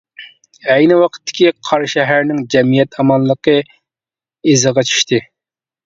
[0.75, 5.27] ئەينى ۋاقىتتىكى قاراشەھەرنىڭ جەمئىيەت ئامانلىقى ئىزىغا چۈشتى.